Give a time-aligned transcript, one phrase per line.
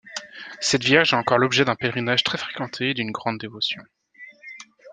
[0.61, 3.83] Cette Vierge est encore l'objet d'un pèlerinage très fréquenté et d'une grande dévotion.